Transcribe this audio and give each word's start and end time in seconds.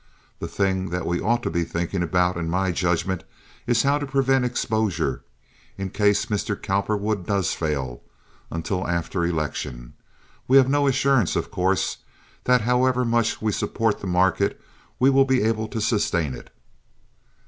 The 0.39 0.47
thing 0.47 0.89
that 0.89 1.05
we 1.05 1.21
ought 1.21 1.43
to 1.43 1.51
be 1.51 1.63
thinking 1.63 2.01
about, 2.01 2.35
in 2.35 2.49
my 2.49 2.71
judgment, 2.71 3.23
is 3.67 3.83
how 3.83 3.99
to 3.99 4.07
prevent 4.07 4.45
exposure, 4.45 5.23
in 5.77 5.91
case 5.91 6.25
Mr. 6.25 6.59
Cowperwood 6.59 7.27
does 7.27 7.53
fail, 7.53 8.01
until 8.49 8.87
after 8.87 9.23
election. 9.23 9.93
We 10.47 10.57
have 10.57 10.67
no 10.71 10.87
assurance, 10.87 11.35
of 11.35 11.51
course, 11.51 11.97
that 12.45 12.61
however 12.61 13.05
much 13.05 13.43
we 13.43 13.51
support 13.51 13.99
the 13.99 14.07
market 14.07 14.59
we 14.97 15.11
will 15.11 15.23
be 15.23 15.43
able 15.43 15.67
to 15.67 15.79
sustain 15.79 16.33
it." 16.33 16.49